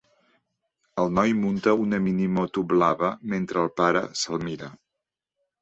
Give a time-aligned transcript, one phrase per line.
[1.03, 4.73] El noi munta una minimoto blava mentre el pare se'l mira.